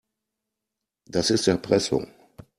[1.05, 2.11] Das ist Erpressung.